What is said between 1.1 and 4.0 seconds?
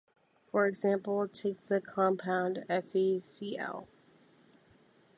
take the compound FeCl.